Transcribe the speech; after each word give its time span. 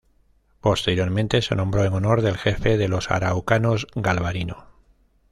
Posteriormente 0.61 1.43
se 1.43 1.55
nombró 1.55 1.85
en 1.85 1.93
honor 1.93 2.23
del 2.23 2.35
jefe 2.35 2.75
de 2.75 2.87
los 2.87 3.11
araucanos 3.11 3.85
Galvarino. 3.93 4.65